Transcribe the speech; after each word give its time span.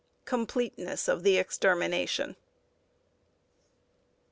V. 0.25 0.29
COMPLETENESS 0.31 1.07
OF 1.07 1.21
THE 1.21 1.37
EXTERMINATION. 1.37 2.35